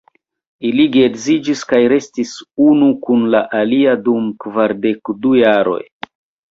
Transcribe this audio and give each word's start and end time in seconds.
Ili 0.69 0.85
geedziĝis 0.95 1.61
kaj 1.73 1.83
restis 1.93 2.33
unu 2.71 2.91
kun 3.05 3.29
la 3.37 3.45
alia 3.63 3.97
dum 4.09 4.35
kvardek-du 4.47 5.41
jaroj. 5.45 5.83